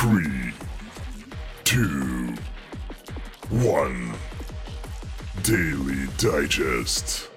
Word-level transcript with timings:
Three, 0.00 0.54
two, 1.62 2.34
one. 3.50 4.14
Daily 5.42 6.06
Digest. 6.16 7.29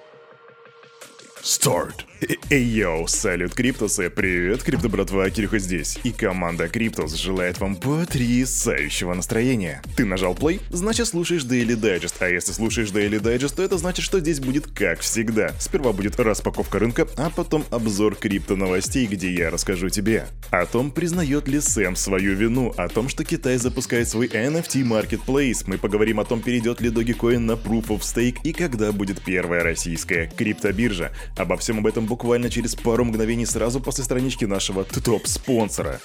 Start. 1.44 2.06
Hey, 2.48 2.64
yo, 2.64 3.06
салют, 3.06 3.54
Криптусы, 3.54 4.08
привет, 4.08 4.62
Крипто 4.62 4.88
братва, 4.88 5.28
Кирюха 5.28 5.58
здесь, 5.58 5.98
и 6.04 6.10
команда 6.10 6.68
Криптус 6.68 7.14
желает 7.14 7.58
вам 7.60 7.76
потрясающего 7.76 9.12
настроения. 9.12 9.82
Ты 9.94 10.06
нажал 10.06 10.34
play, 10.34 10.60
значит 10.70 11.06
слушаешь 11.06 11.44
Daily 11.44 11.76
Digest, 11.76 12.14
а 12.20 12.28
если 12.28 12.52
слушаешь 12.52 12.90
Daily 12.90 13.20
Digest, 13.20 13.56
то 13.56 13.62
это 13.62 13.76
значит, 13.76 14.06
что 14.06 14.20
здесь 14.20 14.40
будет 14.40 14.66
как 14.68 15.00
всегда. 15.00 15.52
Сперва 15.58 15.92
будет 15.92 16.18
распаковка 16.18 16.78
рынка, 16.78 17.06
а 17.18 17.28
потом 17.28 17.66
обзор 17.70 18.14
крипто 18.14 18.56
новостей, 18.56 19.06
где 19.06 19.30
я 19.30 19.50
расскажу 19.50 19.90
тебе 19.90 20.26
о 20.50 20.64
том, 20.64 20.90
признает 20.90 21.46
ли 21.46 21.60
Сэм 21.60 21.94
свою 21.94 22.34
вину, 22.36 22.72
о 22.76 22.88
том, 22.88 23.08
что 23.08 23.24
Китай 23.24 23.58
запускает 23.58 24.08
свой 24.08 24.28
NFT 24.28 24.82
Marketplace, 24.82 25.64
мы 25.66 25.76
поговорим 25.76 26.20
о 26.20 26.24
том, 26.24 26.40
перейдет 26.40 26.80
ли 26.80 26.88
Dogecoin 26.88 27.40
на 27.40 27.52
Proof 27.52 27.88
of 27.88 28.00
Stake 28.00 28.38
и 28.44 28.52
когда 28.54 28.92
будет 28.92 29.20
первая 29.22 29.62
российская 29.62 30.30
криптобиржа. 30.34 31.12
Обо 31.36 31.56
всем 31.56 31.78
об 31.78 31.86
этом 31.86 32.06
буквально 32.06 32.48
через 32.48 32.76
пару 32.76 33.04
мгновений 33.04 33.46
сразу 33.46 33.80
после 33.80 34.04
странички 34.04 34.44
нашего 34.44 34.84
топ-спонсора. 34.84 36.00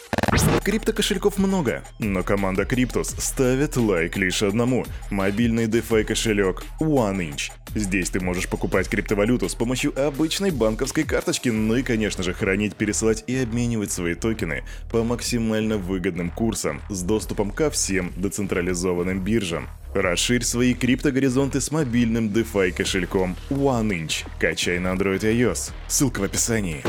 Крипто-кошельков 0.63 1.39
много, 1.39 1.83
но 1.97 2.21
команда 2.21 2.63
Криптус 2.63 3.15
ставит 3.17 3.75
лайк 3.75 4.17
лишь 4.17 4.43
одному– 4.43 4.85
мобильный 5.09 5.65
DeFi 5.65 6.03
кошелек 6.03 6.63
OneInch. 6.79 7.51
Здесь 7.73 8.11
ты 8.11 8.19
можешь 8.19 8.47
покупать 8.47 8.87
криптовалюту 8.87 9.49
с 9.49 9.55
помощью 9.55 9.99
обычной 9.99 10.51
банковской 10.51 11.05
карточки, 11.05 11.49
ну 11.49 11.75
и, 11.75 11.81
конечно 11.81 12.23
же, 12.23 12.33
хранить, 12.33 12.75
пересылать 12.75 13.23
и 13.25 13.37
обменивать 13.37 13.91
свои 13.91 14.13
токены 14.13 14.63
по 14.91 15.03
максимально 15.03 15.77
выгодным 15.77 16.29
курсам 16.29 16.81
с 16.89 17.01
доступом 17.01 17.49
ко 17.51 17.71
всем 17.71 18.11
децентрализованным 18.15 19.23
биржам. 19.23 19.69
Расширь 19.95 20.43
свои 20.43 20.75
криптогоризонты 20.75 21.61
с 21.61 21.71
мобильным 21.71 22.27
DeFi 22.27 22.71
кошельком 22.71 23.35
OneInch. 23.49 24.27
Качай 24.39 24.77
на 24.77 24.89
Android 24.89 25.27
и 25.27 25.41
iOS. 25.41 25.71
Ссылка 25.87 26.19
в 26.19 26.23
описании. 26.23 26.83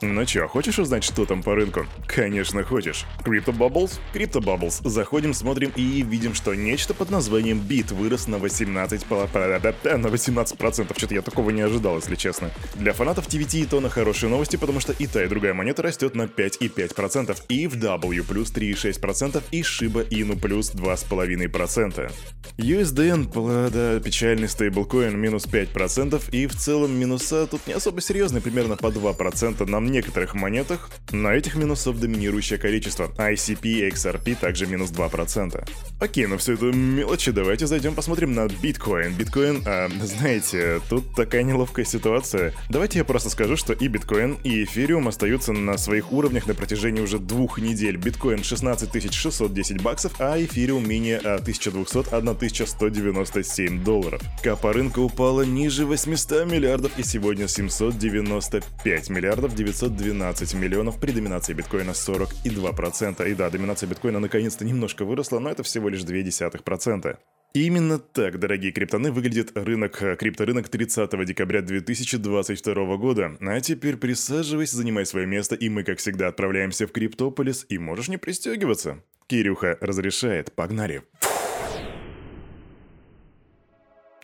Ну 0.00 0.24
чё, 0.24 0.46
хочешь 0.46 0.78
узнать, 0.78 1.02
что 1.02 1.26
там 1.26 1.42
по 1.42 1.56
рынку? 1.56 1.84
Конечно, 2.06 2.62
хочешь. 2.62 3.04
Crypto 3.24 3.52
Bubbles? 3.52 3.98
Crypto 4.14 4.40
Bubbles. 4.40 4.88
Заходим, 4.88 5.34
смотрим 5.34 5.72
и 5.74 6.02
видим, 6.02 6.34
что 6.34 6.54
нечто 6.54 6.94
под 6.94 7.10
названием 7.10 7.58
BIT 7.58 7.94
вырос 7.94 8.28
на 8.28 8.38
18... 8.38 9.10
На 9.10 9.16
18%. 9.16 10.98
Что-то 10.98 11.14
я 11.14 11.22
такого 11.22 11.50
не 11.50 11.62
ожидал, 11.62 11.96
если 11.96 12.14
честно. 12.14 12.52
Для 12.76 12.92
фанатов 12.92 13.26
TVT 13.26 13.62
и 13.62 13.64
Тона 13.64 13.88
хорошие 13.88 14.30
новости, 14.30 14.54
потому 14.54 14.78
что 14.78 14.92
и 14.92 15.08
та, 15.08 15.24
и 15.24 15.28
другая 15.28 15.52
монета 15.52 15.82
растет 15.82 16.14
на 16.14 16.22
5,5%. 16.22 17.36
И 17.48 17.66
в 17.66 17.74
W 17.74 18.22
плюс 18.22 18.52
3,6% 18.52 19.42
и 19.50 19.62
Shiba 19.62 20.08
Inu 20.08 20.38
плюс 20.38 20.72
2,5%. 20.72 22.12
USDN, 22.58 23.70
да, 23.70 24.00
печальный 24.00 24.48
стейблкоин, 24.48 25.18
минус 25.18 25.46
5%, 25.46 26.22
и 26.30 26.46
в 26.46 26.54
целом 26.56 26.98
минуса 26.98 27.46
тут 27.46 27.66
не 27.66 27.72
особо 27.72 28.00
серьезные, 28.00 28.40
примерно 28.40 28.76
по 28.76 28.86
2% 28.88 29.68
на 29.68 29.80
некоторых 29.88 30.34
монетах. 30.34 30.90
На 31.10 31.34
этих 31.34 31.56
минусов 31.56 32.00
доминирующее 32.00 32.58
количество. 32.58 33.12
ICP 33.18 33.60
и 33.62 33.88
XRP 33.88 34.36
также 34.40 34.66
минус 34.66 34.90
2%. 34.90 35.68
Окей, 36.00 36.26
ну 36.26 36.38
все 36.38 36.54
это 36.54 36.66
мелочи, 36.66 37.32
давайте 37.32 37.66
зайдем 37.66 37.94
посмотрим 37.94 38.32
на 38.32 38.48
биткоин. 38.48 39.14
Биткоин, 39.14 39.62
а, 39.66 39.88
знаете, 40.02 40.80
тут 40.88 41.14
такая 41.14 41.42
неловкая 41.42 41.84
ситуация. 41.84 42.54
Давайте 42.68 42.98
я 42.98 43.04
просто 43.04 43.30
скажу, 43.30 43.56
что 43.56 43.72
и 43.72 43.88
биткоин, 43.88 44.38
и 44.44 44.64
эфириум 44.64 45.08
остаются 45.08 45.52
на 45.52 45.76
своих 45.78 46.12
уровнях 46.12 46.46
на 46.46 46.54
протяжении 46.54 47.00
уже 47.00 47.18
двух 47.18 47.58
недель. 47.58 47.96
Биткоин 47.96 48.44
16 48.44 49.12
610 49.12 49.82
баксов, 49.82 50.12
а 50.20 50.42
эфириум 50.42 50.88
менее 50.88 51.18
1200 51.18 52.14
1197 52.14 53.84
долларов. 53.84 54.22
Капа 54.42 54.72
рынка 54.72 55.00
упала 55.00 55.42
ниже 55.42 55.86
800 55.86 56.50
миллиардов 56.50 56.98
и 56.98 57.02
сегодня 57.02 57.48
795 57.48 59.10
миллиардов 59.10 59.54
912 59.78 60.54
миллионов 60.54 60.98
при 60.98 61.12
доминации 61.12 61.52
биткоина 61.52 61.90
42%. 61.90 63.30
И 63.30 63.34
да, 63.34 63.50
доминация 63.50 63.88
биткоина 63.88 64.18
наконец-то 64.18 64.64
немножко 64.64 65.04
выросла, 65.04 65.38
но 65.38 65.50
это 65.50 65.62
всего 65.62 65.88
лишь 65.88 66.00
0,2%. 66.00 67.16
Именно 67.54 67.98
так, 67.98 68.38
дорогие 68.38 68.72
криптоны, 68.72 69.10
выглядит 69.10 69.56
рынок, 69.56 70.02
крипторынок 70.18 70.68
30 70.68 71.24
декабря 71.24 71.62
2022 71.62 72.96
года. 72.96 73.36
А 73.40 73.60
теперь 73.60 73.96
присаживайся, 73.96 74.76
занимай 74.76 75.06
свое 75.06 75.26
место, 75.26 75.54
и 75.54 75.68
мы, 75.68 75.82
как 75.82 75.98
всегда, 75.98 76.28
отправляемся 76.28 76.86
в 76.86 76.92
Криптополис, 76.92 77.64
и 77.68 77.78
можешь 77.78 78.08
не 78.08 78.18
пристегиваться. 78.18 79.02
Кирюха 79.28 79.78
разрешает, 79.80 80.52
погнали. 80.52 81.02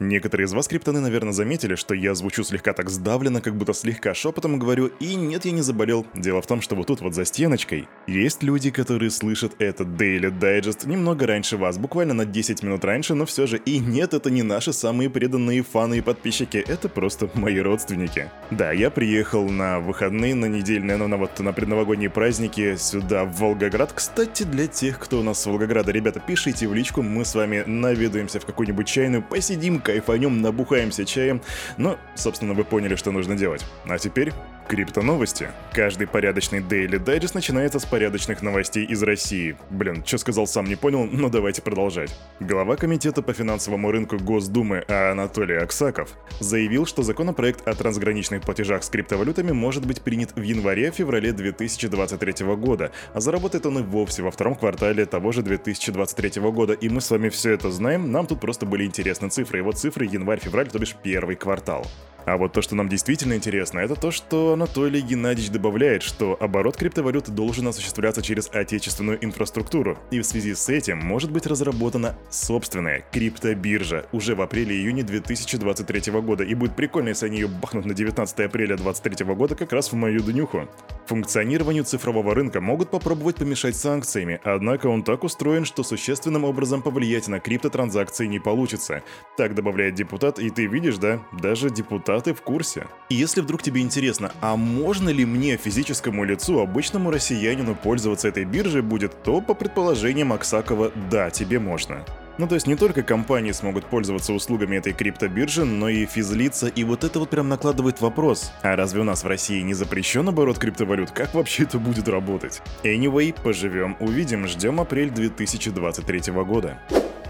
Некоторые 0.00 0.46
из 0.46 0.52
вас, 0.52 0.66
криптоны, 0.66 0.98
наверное, 0.98 1.32
заметили, 1.32 1.76
что 1.76 1.94
я 1.94 2.16
звучу 2.16 2.42
слегка 2.42 2.72
так 2.72 2.90
сдавленно, 2.90 3.40
как 3.40 3.54
будто 3.54 3.72
слегка 3.72 4.12
шепотом 4.12 4.58
говорю, 4.58 4.90
и 4.98 5.14
нет, 5.14 5.44
я 5.44 5.52
не 5.52 5.62
заболел. 5.62 6.04
Дело 6.14 6.42
в 6.42 6.48
том, 6.48 6.60
что 6.62 6.74
вот 6.74 6.88
тут 6.88 7.00
вот 7.00 7.14
за 7.14 7.24
стеночкой 7.24 7.88
есть 8.08 8.42
люди, 8.42 8.70
которые 8.70 9.12
слышат 9.12 9.52
этот 9.60 9.86
Daily 9.86 10.36
Digest 10.36 10.88
немного 10.88 11.28
раньше 11.28 11.56
вас, 11.56 11.78
буквально 11.78 12.12
на 12.12 12.24
10 12.24 12.64
минут 12.64 12.84
раньше, 12.84 13.14
но 13.14 13.24
все 13.24 13.46
же, 13.46 13.56
и 13.56 13.78
нет, 13.78 14.14
это 14.14 14.30
не 14.30 14.42
наши 14.42 14.72
самые 14.72 15.10
преданные 15.10 15.62
фаны 15.62 15.98
и 15.98 16.00
подписчики, 16.00 16.56
это 16.56 16.88
просто 16.88 17.30
мои 17.34 17.60
родственники. 17.60 18.32
Да, 18.50 18.72
я 18.72 18.90
приехал 18.90 19.48
на 19.48 19.78
выходные, 19.78 20.34
на 20.34 20.46
недельные, 20.46 20.96
ну, 20.96 21.06
на 21.06 21.18
вот 21.18 21.38
на 21.38 21.52
предновогодние 21.52 22.10
праздники 22.10 22.74
сюда, 22.74 23.24
в 23.24 23.38
Волгоград. 23.38 23.92
Кстати, 23.92 24.42
для 24.42 24.66
тех, 24.66 24.98
кто 24.98 25.20
у 25.20 25.22
нас 25.22 25.40
с 25.40 25.46
Волгограда, 25.46 25.92
ребята, 25.92 26.18
пишите 26.18 26.66
в 26.66 26.74
личку, 26.74 27.00
мы 27.02 27.24
с 27.24 27.36
вами 27.36 27.62
наведаемся 27.64 28.40
в 28.40 28.44
какую-нибудь 28.44 28.88
чайную, 28.88 29.22
посидим, 29.22 29.83
кайфанем, 29.84 30.42
набухаемся 30.42 31.04
чаем. 31.04 31.40
Но, 31.76 31.96
собственно, 32.16 32.54
вы 32.54 32.64
поняли, 32.64 32.96
что 32.96 33.12
нужно 33.12 33.36
делать. 33.36 33.64
А 33.86 33.98
теперь 33.98 34.32
Крипто 34.68 35.02
новости. 35.02 35.48
Каждый 35.74 36.06
порядочный 36.06 36.60
Daily 36.60 36.98
Digest 36.98 37.32
начинается 37.34 37.78
с 37.78 37.84
порядочных 37.84 38.40
новостей 38.40 38.86
из 38.86 39.02
России. 39.02 39.56
Блин, 39.68 40.02
что 40.06 40.16
сказал 40.16 40.46
сам 40.46 40.64
не 40.64 40.74
понял, 40.74 41.04
но 41.04 41.28
давайте 41.28 41.60
продолжать. 41.60 42.10
Глава 42.40 42.76
комитета 42.76 43.20
по 43.20 43.34
финансовому 43.34 43.90
рынку 43.90 44.16
Госдумы 44.16 44.82
Анатолий 44.88 45.56
Аксаков 45.56 46.16
заявил, 46.40 46.86
что 46.86 47.02
законопроект 47.02 47.68
о 47.68 47.74
трансграничных 47.74 48.40
платежах 48.40 48.84
с 48.84 48.88
криптовалютами 48.88 49.52
может 49.52 49.86
быть 49.86 50.00
принят 50.00 50.34
в 50.34 50.40
январе-феврале 50.40 51.32
2023 51.32 52.46
года, 52.56 52.90
а 53.12 53.20
заработает 53.20 53.66
он 53.66 53.80
и 53.80 53.82
вовсе 53.82 54.22
во 54.22 54.30
втором 54.30 54.54
квартале 54.54 55.04
того 55.04 55.32
же 55.32 55.42
2023 55.42 56.40
года. 56.40 56.72
И 56.72 56.88
мы 56.88 57.02
с 57.02 57.10
вами 57.10 57.28
все 57.28 57.52
это 57.52 57.70
знаем, 57.70 58.10
нам 58.10 58.26
тут 58.26 58.40
просто 58.40 58.64
были 58.64 58.86
интересны 58.86 59.28
цифры. 59.28 59.58
И 59.58 59.62
вот 59.62 59.78
цифры 59.78 60.06
январь-февраль, 60.06 60.68
то 60.68 60.78
бишь 60.78 60.96
первый 61.02 61.36
квартал. 61.36 61.86
А 62.26 62.38
вот 62.38 62.52
то, 62.52 62.62
что 62.62 62.74
нам 62.74 62.88
действительно 62.88 63.34
интересно, 63.34 63.80
это 63.80 63.96
то, 63.96 64.10
что 64.10 64.53
Анатолий 64.54 65.00
Геннадьевич 65.00 65.50
добавляет, 65.50 66.04
что 66.04 66.36
оборот 66.38 66.76
криптовалют 66.76 67.28
должен 67.28 67.66
осуществляться 67.66 68.22
через 68.22 68.48
отечественную 68.52 69.22
инфраструктуру, 69.24 69.98
и 70.12 70.20
в 70.20 70.24
связи 70.24 70.54
с 70.54 70.68
этим 70.68 70.98
может 70.98 71.32
быть 71.32 71.46
разработана 71.46 72.16
собственная 72.30 73.04
криптобиржа 73.10 74.06
уже 74.12 74.36
в 74.36 74.42
апреле-июне 74.42 75.02
2023 75.02 76.12
года, 76.20 76.44
и 76.44 76.54
будет 76.54 76.76
прикольно, 76.76 77.08
если 77.08 77.26
они 77.26 77.40
ее 77.40 77.48
бахнут 77.48 77.84
на 77.84 77.94
19 77.94 78.40
апреля 78.40 78.76
2023 78.76 79.26
года 79.34 79.56
как 79.56 79.72
раз 79.72 79.90
в 79.90 79.96
мою 79.96 80.20
днюху. 80.20 80.68
Функционированию 81.06 81.82
цифрового 81.82 82.32
рынка 82.32 82.60
могут 82.60 82.90
попробовать 82.90 83.36
помешать 83.36 83.76
санкциями, 83.76 84.40
однако 84.44 84.86
он 84.86 85.02
так 85.02 85.24
устроен, 85.24 85.64
что 85.64 85.82
существенным 85.82 86.44
образом 86.44 86.80
повлиять 86.80 87.26
на 87.26 87.40
криптотранзакции 87.40 88.26
не 88.26 88.38
получится. 88.38 89.02
Так 89.36 89.56
добавляет 89.56 89.96
депутат, 89.96 90.38
и 90.38 90.48
ты 90.48 90.66
видишь, 90.66 90.98
да, 90.98 91.20
даже 91.32 91.70
депутаты 91.70 92.34
в 92.34 92.40
курсе. 92.40 92.86
И 93.10 93.16
если 93.16 93.40
вдруг 93.40 93.60
тебе 93.60 93.80
интересно, 93.80 94.32
а 94.44 94.56
можно 94.56 95.08
ли 95.08 95.24
мне, 95.24 95.56
физическому 95.56 96.22
лицу, 96.22 96.58
обычному 96.58 97.10
россиянину 97.10 97.74
пользоваться 97.74 98.28
этой 98.28 98.44
биржей 98.44 98.82
будет, 98.82 99.22
то 99.22 99.40
по 99.40 99.54
предположениям 99.54 100.34
Аксакова, 100.34 100.92
да, 101.10 101.30
тебе 101.30 101.58
можно. 101.58 102.04
Ну 102.36 102.46
то 102.46 102.54
есть 102.54 102.66
не 102.66 102.76
только 102.76 103.02
компании 103.02 103.52
смогут 103.52 103.86
пользоваться 103.86 104.34
услугами 104.34 104.76
этой 104.76 104.92
криптобиржи, 104.92 105.64
но 105.64 105.88
и 105.88 106.04
физлица, 106.04 106.66
и 106.66 106.84
вот 106.84 107.04
это 107.04 107.20
вот 107.20 107.30
прям 107.30 107.48
накладывает 107.48 108.02
вопрос. 108.02 108.52
А 108.60 108.76
разве 108.76 109.00
у 109.00 109.04
нас 109.04 109.24
в 109.24 109.26
России 109.26 109.62
не 109.62 109.72
запрещен 109.72 110.28
оборот 110.28 110.58
криптовалют? 110.58 111.10
Как 111.10 111.32
вообще 111.32 111.62
это 111.62 111.78
будет 111.78 112.06
работать? 112.06 112.60
Anyway, 112.82 113.34
поживем, 113.42 113.96
увидим, 113.98 114.46
ждем 114.46 114.78
апрель 114.78 115.08
2023 115.08 116.32
года. 116.44 116.78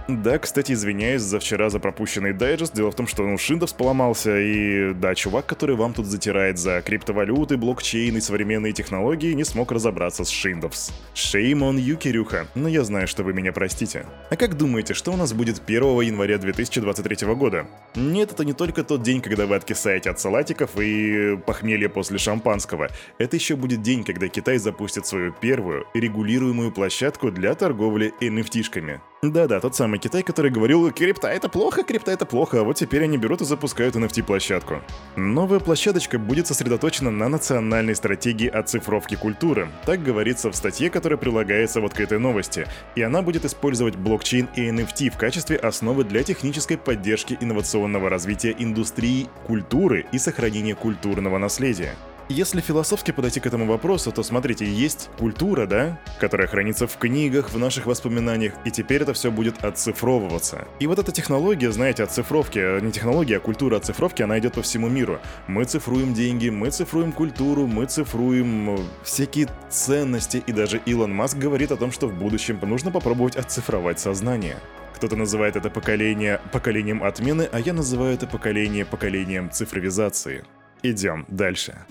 Да, 0.06 0.38
кстати, 0.38 0.72
извиняюсь 0.72 1.22
за 1.22 1.40
вчера 1.40 1.70
за 1.70 1.78
пропущенный 1.78 2.34
дайджест. 2.34 2.74
Дело 2.74 2.90
в 2.90 2.94
том, 2.94 3.06
что 3.06 3.22
ну, 3.22 3.38
Шиндовс 3.38 3.72
поломался, 3.72 4.38
и 4.38 4.92
да, 4.92 5.14
чувак, 5.14 5.46
который 5.46 5.76
вам 5.76 5.94
тут 5.94 6.04
затирает 6.06 6.58
за 6.58 6.82
криптовалюты, 6.82 7.56
блокчейн 7.56 8.14
и 8.18 8.20
современные 8.20 8.74
технологии, 8.74 9.32
не 9.32 9.44
смог 9.44 9.72
разобраться 9.72 10.24
с 10.24 10.28
Шиндовс. 10.28 10.92
Shame 11.14 11.60
on 11.60 11.76
you, 11.76 11.96
Кирюха, 11.96 12.46
но 12.54 12.68
я 12.68 12.84
знаю, 12.84 13.08
что 13.08 13.22
вы 13.22 13.32
меня 13.32 13.52
простите. 13.52 14.04
А 14.30 14.36
как 14.36 14.58
думаете, 14.58 14.92
что 14.92 15.10
у 15.10 15.16
нас 15.16 15.32
будет 15.32 15.62
1 15.66 16.00
января 16.00 16.36
2023 16.36 17.34
года? 17.34 17.66
Нет, 17.94 18.32
это 18.32 18.44
не 18.44 18.52
только 18.52 18.84
тот 18.84 19.02
день, 19.02 19.22
когда 19.22 19.46
вы 19.46 19.56
откисаете 19.56 20.10
от 20.10 20.20
салатиков 20.20 20.78
и 20.78 21.38
похмелья 21.46 21.88
после 21.88 22.18
шампанского. 22.18 22.88
Это 23.18 23.36
еще 23.36 23.56
будет 23.56 23.80
день, 23.80 24.04
когда 24.04 24.28
Китай 24.28 24.58
запустит 24.58 25.06
свою 25.06 25.32
первую 25.32 25.86
регулируемую 25.94 26.72
площадку 26.72 27.30
для 27.30 27.54
торговли 27.54 28.12
NFT-шками. 28.20 29.00
Да-да, 29.32 29.60
тот 29.60 29.74
самый 29.74 29.98
Китай, 29.98 30.22
который 30.22 30.50
говорил, 30.50 30.90
крипта 30.90 31.28
это 31.28 31.48
плохо, 31.48 31.82
крипта 31.82 32.10
это 32.10 32.26
плохо, 32.26 32.60
а 32.60 32.62
вот 32.64 32.76
теперь 32.76 33.04
они 33.04 33.16
берут 33.16 33.40
и 33.40 33.44
запускают 33.44 33.96
NFT-площадку. 33.96 34.82
Новая 35.16 35.60
площадочка 35.60 36.18
будет 36.18 36.46
сосредоточена 36.46 37.10
на 37.10 37.28
национальной 37.28 37.94
стратегии 37.94 38.48
оцифровки 38.48 39.14
культуры. 39.14 39.68
Так 39.86 40.02
говорится 40.02 40.50
в 40.50 40.56
статье, 40.56 40.90
которая 40.90 41.16
прилагается 41.16 41.80
вот 41.80 41.94
к 41.94 42.00
этой 42.00 42.18
новости. 42.18 42.66
И 42.96 43.02
она 43.02 43.22
будет 43.22 43.44
использовать 43.44 43.96
блокчейн 43.96 44.48
и 44.56 44.68
NFT 44.68 45.10
в 45.10 45.16
качестве 45.16 45.56
основы 45.56 46.04
для 46.04 46.22
технической 46.22 46.76
поддержки 46.76 47.38
инновационного 47.40 48.10
развития 48.10 48.54
индустрии, 48.58 49.28
культуры 49.46 50.06
и 50.12 50.18
сохранения 50.18 50.74
культурного 50.74 51.38
наследия. 51.38 51.94
Если 52.30 52.62
философски 52.62 53.10
подойти 53.10 53.38
к 53.38 53.46
этому 53.46 53.66
вопросу, 53.66 54.10
то 54.10 54.22
смотрите, 54.22 54.64
есть 54.64 55.10
культура, 55.18 55.66
да, 55.66 56.00
которая 56.18 56.46
хранится 56.46 56.86
в 56.86 56.96
книгах, 56.96 57.50
в 57.50 57.58
наших 57.58 57.84
воспоминаниях, 57.84 58.54
и 58.64 58.70
теперь 58.70 59.02
это 59.02 59.12
все 59.12 59.30
будет 59.30 59.62
оцифровываться. 59.62 60.66
И 60.80 60.86
вот 60.86 60.98
эта 60.98 61.12
технология, 61.12 61.70
знаете, 61.70 62.02
оцифровки, 62.02 62.80
не 62.80 62.92
технология, 62.92 63.36
а 63.36 63.40
культура 63.40 63.76
оцифровки, 63.76 64.22
она 64.22 64.38
идет 64.38 64.54
по 64.54 64.62
всему 64.62 64.88
миру. 64.88 65.20
Мы 65.48 65.64
цифруем 65.64 66.14
деньги, 66.14 66.48
мы 66.48 66.70
цифруем 66.70 67.12
культуру, 67.12 67.66
мы 67.66 67.84
цифруем 67.84 68.70
э, 68.70 68.78
всякие 69.02 69.48
ценности, 69.68 70.42
и 70.46 70.52
даже 70.52 70.80
Илон 70.86 71.14
Маск 71.14 71.36
говорит 71.36 71.72
о 71.72 71.76
том, 71.76 71.92
что 71.92 72.08
в 72.08 72.14
будущем 72.14 72.58
нужно 72.62 72.90
попробовать 72.90 73.36
оцифровать 73.36 74.00
сознание. 74.00 74.56
Кто-то 74.94 75.16
называет 75.16 75.56
это 75.56 75.68
поколение 75.68 76.40
поколением 76.52 77.04
отмены, 77.04 77.50
а 77.52 77.60
я 77.60 77.74
называю 77.74 78.14
это 78.14 78.26
поколение 78.26 78.86
поколением 78.86 79.50
цифровизации. 79.50 80.44
Идем 80.82 81.26
дальше. 81.28 81.84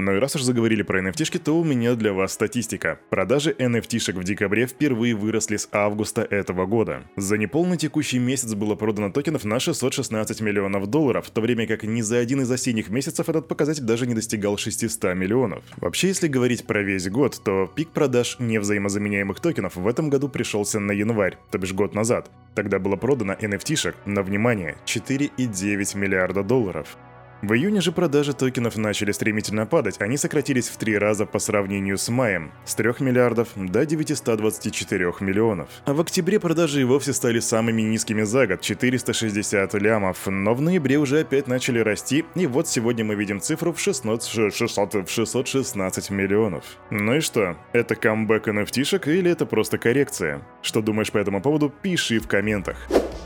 Ну 0.00 0.16
и 0.16 0.18
раз 0.18 0.34
уж 0.34 0.42
заговорили 0.42 0.82
про 0.82 1.02
nft 1.02 1.38
то 1.40 1.58
у 1.58 1.62
меня 1.62 1.94
для 1.94 2.14
вас 2.14 2.32
статистика. 2.32 2.98
Продажи 3.10 3.54
nft 3.58 4.18
в 4.18 4.24
декабре 4.24 4.66
впервые 4.66 5.14
выросли 5.14 5.58
с 5.58 5.68
августа 5.72 6.22
этого 6.22 6.64
года. 6.64 7.02
За 7.16 7.36
неполный 7.36 7.76
текущий 7.76 8.18
месяц 8.18 8.54
было 8.54 8.76
продано 8.76 9.10
токенов 9.10 9.44
на 9.44 9.60
616 9.60 10.40
миллионов 10.40 10.86
долларов, 10.86 11.26
в 11.26 11.30
то 11.30 11.42
время 11.42 11.66
как 11.66 11.82
ни 11.82 12.00
за 12.00 12.16
один 12.16 12.40
из 12.40 12.50
осенних 12.50 12.88
месяцев 12.88 13.28
этот 13.28 13.46
показатель 13.46 13.82
даже 13.82 14.06
не 14.06 14.14
достигал 14.14 14.56
600 14.56 15.14
миллионов. 15.14 15.62
Вообще, 15.76 16.08
если 16.08 16.28
говорить 16.28 16.66
про 16.66 16.82
весь 16.82 17.10
год, 17.10 17.38
то 17.44 17.70
пик 17.74 17.90
продаж 17.90 18.36
невзаимозаменяемых 18.38 19.38
токенов 19.38 19.76
в 19.76 19.86
этом 19.86 20.08
году 20.08 20.30
пришелся 20.30 20.80
на 20.80 20.92
январь, 20.92 21.36
то 21.50 21.58
бишь 21.58 21.74
год 21.74 21.94
назад. 21.94 22.30
Тогда 22.54 22.78
было 22.78 22.96
продано 22.96 23.34
nft 23.34 23.94
на 24.06 24.22
внимание, 24.22 24.78
4,9 24.86 25.98
миллиарда 25.98 26.42
долларов. 26.42 26.96
В 27.42 27.54
июне 27.54 27.80
же 27.80 27.90
продажи 27.90 28.34
токенов 28.34 28.76
начали 28.76 29.12
стремительно 29.12 29.64
падать, 29.64 29.96
они 29.98 30.18
сократились 30.18 30.68
в 30.68 30.76
три 30.76 30.98
раза 30.98 31.24
по 31.24 31.38
сравнению 31.38 31.96
с 31.96 32.10
маем, 32.10 32.52
с 32.66 32.74
3 32.74 32.96
миллиардов 33.00 33.48
до 33.56 33.86
924 33.86 35.14
миллионов. 35.20 35.70
А 35.86 35.94
в 35.94 36.02
октябре 36.02 36.38
продажи 36.38 36.82
и 36.82 36.84
вовсе 36.84 37.14
стали 37.14 37.40
самыми 37.40 37.80
низкими 37.80 38.24
за 38.24 38.46
год, 38.46 38.60
460 38.60 39.72
лямов, 39.74 40.26
но 40.26 40.52
в 40.52 40.60
ноябре 40.60 40.98
уже 40.98 41.20
опять 41.20 41.46
начали 41.46 41.78
расти, 41.78 42.26
и 42.34 42.46
вот 42.46 42.68
сегодня 42.68 43.06
мы 43.06 43.14
видим 43.14 43.40
цифру 43.40 43.72
в 43.72 43.80
600, 43.80 44.22
600, 44.52 45.08
616 45.08 46.10
миллионов. 46.10 46.64
Ну 46.90 47.14
и 47.14 47.20
что, 47.20 47.56
это 47.72 47.94
камбэк 47.94 48.48
nft 48.48 49.10
или 49.10 49.30
это 49.30 49.46
просто 49.46 49.78
коррекция? 49.78 50.42
Что 50.60 50.82
думаешь 50.82 51.10
по 51.10 51.16
этому 51.16 51.40
поводу, 51.40 51.70
пиши 51.70 52.18
в 52.18 52.28
комментах. 52.28 52.76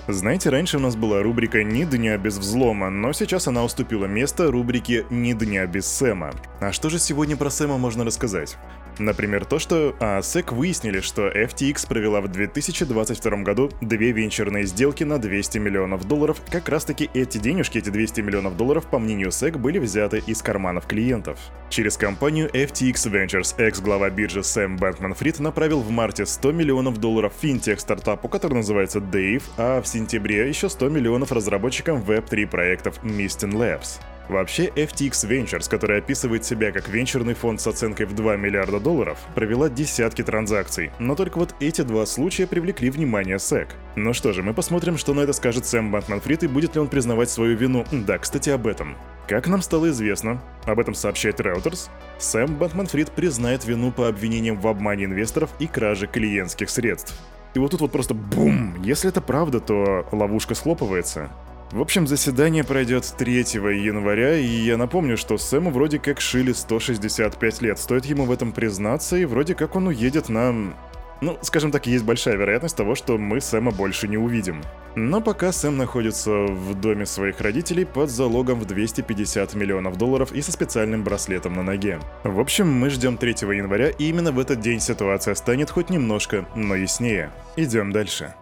Знаете, 0.06 0.50
раньше 0.50 0.76
у 0.76 0.80
нас 0.80 0.96
была 0.96 1.22
рубрика 1.22 1.62
«Ни 1.62 1.84
дня 1.84 2.18
без 2.18 2.36
взлома», 2.36 2.90
но 2.90 3.14
сейчас 3.14 3.48
она 3.48 3.64
уступила 3.64 4.03
место 4.06 4.50
рубрике 4.50 5.06
«Ни 5.10 5.32
дня 5.32 5.66
без 5.66 5.86
Сэма». 5.86 6.32
А 6.60 6.72
что 6.72 6.90
же 6.90 6.98
сегодня 6.98 7.36
про 7.36 7.50
Сэма 7.50 7.78
можно 7.78 8.04
рассказать? 8.04 8.56
Например, 8.98 9.44
то, 9.44 9.58
что 9.58 9.94
а, 10.00 10.20
SEC 10.20 10.54
выяснили, 10.54 11.00
что 11.00 11.28
FTX 11.28 11.86
провела 11.88 12.20
в 12.20 12.28
2022 12.28 13.36
году 13.38 13.70
две 13.80 14.12
венчурные 14.12 14.64
сделки 14.64 15.04
на 15.04 15.18
200 15.18 15.58
миллионов 15.58 16.06
долларов. 16.06 16.40
Как 16.50 16.68
раз 16.68 16.84
таки 16.84 17.10
эти 17.14 17.38
денежки, 17.38 17.78
эти 17.78 17.90
200 17.90 18.20
миллионов 18.20 18.56
долларов, 18.56 18.86
по 18.86 18.98
мнению 18.98 19.28
SEC, 19.28 19.58
были 19.58 19.78
взяты 19.78 20.22
из 20.26 20.42
карманов 20.42 20.86
клиентов. 20.86 21.38
Через 21.70 21.96
компанию 21.96 22.48
FTX 22.50 22.94
Ventures 23.10 23.54
экс-глава 23.58 24.10
биржи 24.10 24.44
Сэм 24.44 24.76
Бэнкман-Фрид 24.76 25.40
направил 25.40 25.80
в 25.80 25.90
марте 25.90 26.26
100 26.26 26.52
миллионов 26.52 26.98
долларов 26.98 27.32
финтех-стартапу, 27.40 28.28
который 28.28 28.54
называется 28.54 29.00
Dave, 29.00 29.42
а 29.56 29.82
в 29.82 29.86
сентябре 29.86 30.48
еще 30.48 30.68
100 30.68 30.88
миллионов 30.88 31.32
разработчикам 31.32 32.00
Web3 32.02 32.46
проектов 32.46 33.02
Mistin 33.02 33.52
Labs. 33.52 34.00
Вообще, 34.28 34.68
FTX 34.68 35.28
Ventures, 35.28 35.68
который 35.68 35.98
описывает 35.98 36.44
себя 36.44 36.72
как 36.72 36.88
венчурный 36.88 37.34
фонд 37.34 37.60
с 37.60 37.66
оценкой 37.66 38.06
в 38.06 38.14
2 38.14 38.36
миллиарда 38.36 38.80
долларов, 38.80 39.18
провела 39.34 39.68
десятки 39.68 40.22
транзакций, 40.22 40.90
но 40.98 41.14
только 41.14 41.38
вот 41.38 41.54
эти 41.60 41.82
два 41.82 42.06
случая 42.06 42.46
привлекли 42.46 42.90
внимание 42.90 43.36
SEC. 43.36 43.68
Ну 43.96 44.12
что 44.12 44.32
же, 44.32 44.42
мы 44.42 44.54
посмотрим, 44.54 44.96
что 44.96 45.14
на 45.14 45.20
это 45.20 45.32
скажет 45.32 45.66
Сэм 45.66 45.94
Бэнкман-Фрид 45.94 46.44
и 46.44 46.48
будет 46.48 46.74
ли 46.74 46.80
он 46.80 46.88
признавать 46.88 47.30
свою 47.30 47.56
вину. 47.56 47.84
Да, 47.92 48.18
кстати, 48.18 48.50
об 48.50 48.66
этом. 48.66 48.96
Как 49.28 49.46
нам 49.46 49.62
стало 49.62 49.88
известно, 49.90 50.42
об 50.64 50.78
этом 50.78 50.94
сообщает 50.94 51.40
Reuters, 51.40 51.88
Сэм 52.18 52.56
Бэнкман-Фрид 52.56 53.12
признает 53.12 53.64
вину 53.64 53.92
по 53.92 54.08
обвинениям 54.08 54.58
в 54.58 54.66
обмане 54.66 55.04
инвесторов 55.04 55.50
и 55.58 55.66
краже 55.66 56.06
клиентских 56.06 56.70
средств. 56.70 57.14
И 57.54 57.58
вот 57.58 57.70
тут 57.70 57.80
вот 57.82 57.92
просто 57.92 58.14
бум! 58.14 58.82
Если 58.82 59.08
это 59.08 59.20
правда, 59.20 59.60
то 59.60 60.06
ловушка 60.10 60.54
схлопывается. 60.54 61.30
В 61.74 61.80
общем, 61.80 62.06
заседание 62.06 62.62
пройдет 62.62 63.12
3 63.18 63.34
января, 63.34 64.36
и 64.36 64.46
я 64.46 64.76
напомню, 64.76 65.16
что 65.16 65.36
Сэму 65.36 65.72
вроде 65.72 65.98
как 65.98 66.20
шили 66.20 66.52
165 66.52 67.62
лет. 67.62 67.80
Стоит 67.80 68.04
ему 68.04 68.26
в 68.26 68.30
этом 68.30 68.52
признаться, 68.52 69.16
и 69.16 69.24
вроде 69.24 69.56
как 69.56 69.74
он 69.74 69.88
уедет 69.88 70.28
на... 70.28 70.72
Ну, 71.20 71.36
скажем 71.42 71.72
так, 71.72 71.88
есть 71.88 72.04
большая 72.04 72.36
вероятность 72.36 72.76
того, 72.76 72.94
что 72.94 73.18
мы 73.18 73.40
Сэма 73.40 73.72
больше 73.72 74.06
не 74.06 74.16
увидим. 74.16 74.62
Но 74.94 75.20
пока 75.20 75.50
Сэм 75.50 75.76
находится 75.76 76.30
в 76.30 76.80
доме 76.80 77.06
своих 77.06 77.40
родителей 77.40 77.84
под 77.84 78.08
залогом 78.08 78.60
в 78.60 78.66
250 78.66 79.54
миллионов 79.54 79.98
долларов 79.98 80.30
и 80.30 80.42
со 80.42 80.52
специальным 80.52 81.02
браслетом 81.02 81.54
на 81.54 81.64
ноге. 81.64 81.98
В 82.22 82.38
общем, 82.38 82.68
мы 82.68 82.88
ждем 82.88 83.16
3 83.16 83.32
января, 83.52 83.88
и 83.88 84.04
именно 84.04 84.30
в 84.30 84.38
этот 84.38 84.60
день 84.60 84.78
ситуация 84.78 85.34
станет 85.34 85.72
хоть 85.72 85.90
немножко, 85.90 86.46
но 86.54 86.76
яснее. 86.76 87.32
Идем 87.56 87.90
дальше. 87.90 88.32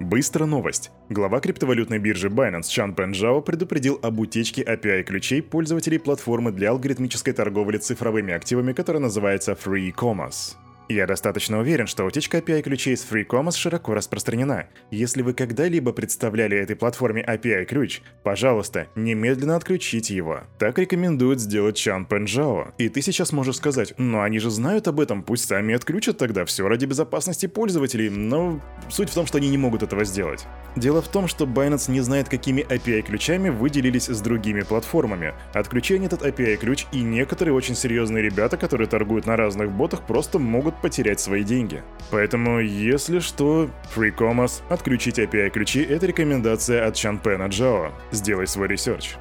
Быстро 0.00 0.46
новость. 0.46 0.90
Глава 1.10 1.40
криптовалютной 1.40 1.98
биржи 1.98 2.28
Binance 2.28 2.70
Чан 2.70 2.94
Пенжао 2.94 3.42
предупредил 3.42 4.00
об 4.02 4.18
утечке 4.18 4.62
API-ключей 4.62 5.42
пользователей 5.42 5.98
платформы 5.98 6.52
для 6.52 6.70
алгоритмической 6.70 7.34
торговли 7.34 7.76
цифровыми 7.76 8.32
активами, 8.32 8.72
которая 8.72 9.02
называется 9.02 9.52
Free 9.52 9.94
Commerce. 9.94 10.56
Я 10.90 11.06
достаточно 11.06 11.60
уверен, 11.60 11.86
что 11.86 12.04
утечка 12.04 12.38
API-ключей 12.38 12.96
с 12.96 13.06
FreeCommerce 13.08 13.56
широко 13.56 13.94
распространена. 13.94 14.66
Если 14.90 15.22
вы 15.22 15.34
когда-либо 15.34 15.92
представляли 15.92 16.56
этой 16.58 16.74
платформе 16.74 17.24
API-ключ, 17.24 18.00
пожалуйста, 18.24 18.88
немедленно 18.96 19.54
отключите 19.54 20.16
его. 20.16 20.40
Так 20.58 20.80
рекомендует 20.80 21.38
сделать 21.38 21.76
Чан 21.76 22.06
Пенжао. 22.06 22.72
И 22.76 22.88
ты 22.88 23.02
сейчас 23.02 23.30
можешь 23.30 23.58
сказать, 23.58 23.94
ну 23.98 24.20
они 24.20 24.40
же 24.40 24.50
знают 24.50 24.88
об 24.88 24.98
этом, 24.98 25.22
пусть 25.22 25.46
сами 25.46 25.76
отключат 25.76 26.18
тогда, 26.18 26.44
все 26.44 26.66
ради 26.66 26.86
безопасности 26.86 27.46
пользователей, 27.46 28.10
но 28.10 28.60
суть 28.88 29.10
в 29.10 29.14
том, 29.14 29.26
что 29.26 29.38
они 29.38 29.48
не 29.48 29.58
могут 29.58 29.84
этого 29.84 30.04
сделать. 30.04 30.44
Дело 30.74 31.02
в 31.02 31.08
том, 31.08 31.28
что 31.28 31.44
Binance 31.44 31.88
не 31.88 32.00
знает, 32.00 32.28
какими 32.28 32.62
API-ключами 32.62 33.50
вы 33.50 33.61
делились 33.61 34.06
с 34.06 34.20
другими 34.20 34.62
платформами. 34.62 35.34
Отключите 35.54 36.08
этот 36.08 36.22
API-ключ 36.22 36.86
и 36.90 37.00
некоторые 37.00 37.54
очень 37.54 37.76
серьезные 37.76 38.24
ребята, 38.24 38.56
которые 38.56 38.88
торгуют 38.88 39.26
на 39.26 39.36
разных 39.36 39.70
ботах, 39.70 40.04
просто 40.04 40.40
могут 40.40 40.79
потерять 40.80 41.20
свои 41.20 41.44
деньги. 41.44 41.82
Поэтому, 42.10 42.60
если 42.60 43.20
что, 43.20 43.70
3Commas, 43.94 44.62
отключить 44.68 45.18
API-ключи— 45.18 45.82
это 45.88 46.06
рекомендация 46.06 46.86
от 46.86 46.94
Чанпэна 46.94 47.46
Чжао. 47.46 47.92
Сделай 48.10 48.46
свой 48.46 48.68
research. 48.68 49.16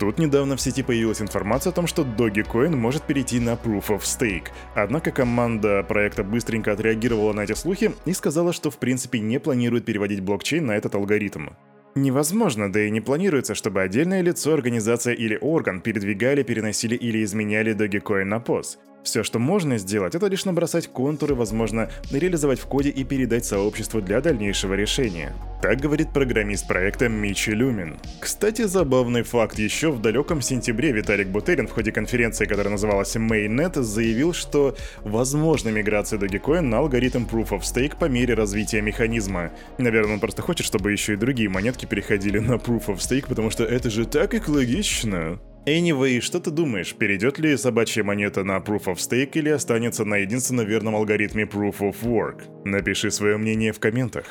Тут 0.00 0.18
недавно 0.18 0.56
в 0.56 0.60
сети 0.62 0.82
появилась 0.82 1.20
информация 1.20 1.72
о 1.72 1.74
том, 1.74 1.86
что 1.86 2.02
Dogecoin 2.02 2.74
может 2.74 3.02
перейти 3.02 3.38
на 3.38 3.50
Proof 3.50 3.88
of 3.88 4.00
Stake. 4.00 4.48
Однако 4.74 5.10
команда 5.10 5.82
проекта 5.82 6.24
быстренько 6.24 6.72
отреагировала 6.72 7.34
на 7.34 7.42
эти 7.42 7.52
слухи 7.52 7.92
и 8.06 8.14
сказала, 8.14 8.54
что 8.54 8.70
в 8.70 8.78
принципе 8.78 9.18
не 9.18 9.38
планирует 9.38 9.84
переводить 9.84 10.20
блокчейн 10.20 10.64
на 10.64 10.72
этот 10.72 10.94
алгоритм. 10.94 11.48
Невозможно, 11.94 12.72
да 12.72 12.80
и 12.80 12.90
не 12.90 13.02
планируется, 13.02 13.54
чтобы 13.54 13.82
отдельное 13.82 14.22
лицо, 14.22 14.54
организация 14.54 15.12
или 15.12 15.36
орган 15.38 15.82
передвигали, 15.82 16.44
переносили 16.44 16.94
или 16.94 17.22
изменяли 17.22 17.74
Dogecoin 17.74 18.24
на 18.24 18.36
POS. 18.36 18.78
Все, 19.02 19.22
что 19.22 19.38
можно 19.38 19.78
сделать, 19.78 20.14
это 20.14 20.26
лишь 20.26 20.44
набросать 20.44 20.88
контуры, 20.88 21.34
возможно, 21.34 21.90
реализовать 22.12 22.60
в 22.60 22.66
коде 22.66 22.90
и 22.90 23.04
передать 23.04 23.44
сообществу 23.44 24.00
для 24.00 24.20
дальнейшего 24.20 24.74
решения. 24.74 25.32
Так 25.62 25.80
говорит 25.80 26.12
программист 26.12 26.66
проекта 26.66 27.08
Мичи 27.08 27.50
Люмин. 27.50 27.98
Кстати, 28.20 28.62
забавный 28.62 29.22
факт. 29.22 29.58
Еще 29.58 29.90
в 29.90 30.00
далеком 30.00 30.40
сентябре 30.40 30.92
Виталик 30.92 31.28
Бутерин 31.28 31.66
в 31.68 31.72
ходе 31.72 31.92
конференции, 31.92 32.46
которая 32.46 32.72
называлась 32.72 33.14
Mainnet, 33.16 33.80
заявил, 33.82 34.32
что 34.32 34.76
возможна 35.04 35.68
миграция 35.68 36.18
Dogecoin 36.18 36.60
на 36.60 36.78
алгоритм 36.78 37.24
Proof 37.24 37.50
of 37.50 37.60
Stake 37.60 37.98
по 37.98 38.06
мере 38.06 38.34
развития 38.34 38.80
механизма. 38.80 39.50
Наверное, 39.76 40.14
он 40.14 40.20
просто 40.20 40.40
хочет, 40.40 40.66
чтобы 40.66 40.92
еще 40.92 41.14
и 41.14 41.16
другие 41.16 41.48
монетки 41.48 41.84
переходили 41.84 42.38
на 42.38 42.54
Proof 42.54 42.86
of 42.86 42.96
Stake, 42.96 43.26
потому 43.28 43.50
что 43.50 43.64
это 43.64 43.90
же 43.90 44.06
так 44.06 44.34
экологично. 44.34 45.40
Anyway, 45.66 46.20
что 46.20 46.40
ты 46.40 46.50
думаешь, 46.50 46.94
перейдет 46.94 47.38
ли 47.38 47.54
собачья 47.56 48.02
монета 48.02 48.44
на 48.44 48.56
Proof 48.58 48.84
of 48.84 48.96
Stake 48.96 49.32
или 49.34 49.50
останется 49.50 50.06
на 50.06 50.16
единственно 50.16 50.62
верном 50.62 50.96
алгоритме 50.96 51.44
Proof 51.44 51.80
of 51.80 51.96
Work? 52.02 52.64
Напиши 52.64 53.10
свое 53.10 53.36
мнение 53.36 53.72
в 53.72 53.78
комментах. 53.78 54.24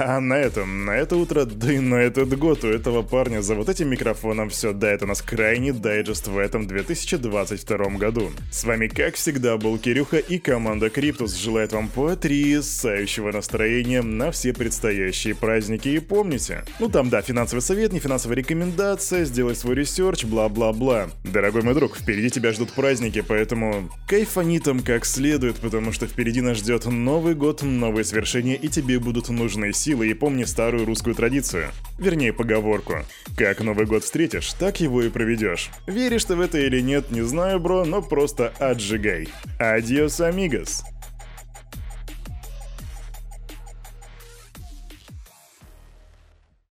А 0.00 0.20
на 0.20 0.34
этом, 0.34 0.84
на 0.84 0.92
это 0.92 1.16
утро, 1.16 1.44
да 1.44 1.72
и 1.72 1.80
на 1.80 1.96
этот 1.96 2.38
год 2.38 2.62
у 2.62 2.68
этого 2.68 3.02
парня 3.02 3.42
за 3.42 3.56
вот 3.56 3.68
этим 3.68 3.88
микрофоном 3.88 4.48
все, 4.48 4.72
да, 4.72 4.92
это 4.92 5.06
у 5.06 5.08
нас 5.08 5.20
крайний 5.22 5.72
дайджест 5.72 6.28
в 6.28 6.38
этом 6.38 6.68
2022 6.68 7.76
году. 7.98 8.30
С 8.52 8.62
вами, 8.62 8.86
как 8.86 9.16
всегда, 9.16 9.56
был 9.56 9.76
Кирюха 9.76 10.18
и 10.18 10.38
команда 10.38 10.88
Криптус 10.88 11.34
желает 11.34 11.72
вам 11.72 11.88
потрясающего 11.88 13.32
настроения 13.32 14.00
на 14.02 14.30
все 14.30 14.52
предстоящие 14.52 15.34
праздники. 15.34 15.88
И 15.88 15.98
помните, 15.98 16.64
ну 16.78 16.88
там, 16.88 17.10
да, 17.10 17.20
финансовый 17.20 17.60
совет, 17.60 17.92
не 17.92 17.98
финансовая 17.98 18.36
рекомендация, 18.36 19.24
сделай 19.24 19.56
свой 19.56 19.74
research, 19.74 20.24
бла-бла-бла. 20.24 21.08
Дорогой 21.24 21.62
мой 21.62 21.74
друг, 21.74 21.96
впереди 21.96 22.30
тебя 22.30 22.52
ждут 22.52 22.72
праздники, 22.72 23.20
поэтому 23.20 23.90
кайфани 24.06 24.60
там 24.60 24.78
как 24.78 25.04
следует, 25.04 25.56
потому 25.56 25.90
что 25.90 26.06
впереди 26.06 26.40
нас 26.40 26.58
ждет 26.58 26.86
Новый 26.86 27.34
год, 27.34 27.62
новые 27.62 28.04
свершения, 28.04 28.54
и 28.54 28.68
тебе 28.68 29.00
будут 29.00 29.28
нужны 29.28 29.72
силы 29.72 29.87
силы 29.88 30.08
и 30.08 30.14
помни 30.14 30.44
старую 30.44 30.84
русскую 30.84 31.14
традицию. 31.14 31.70
Вернее, 31.98 32.34
поговорку. 32.34 32.96
Как 33.38 33.62
Новый 33.62 33.86
год 33.86 34.04
встретишь, 34.04 34.52
так 34.52 34.80
его 34.80 35.02
и 35.02 35.08
проведешь. 35.08 35.70
Веришь 35.86 36.26
ты 36.26 36.36
в 36.36 36.42
это 36.42 36.58
или 36.58 36.82
нет, 36.82 37.10
не 37.10 37.22
знаю, 37.22 37.58
бро, 37.58 37.86
но 37.86 38.02
просто 38.02 38.52
отжигай. 38.58 39.28
Adiós, 39.58 40.20
amigos. 40.20 40.84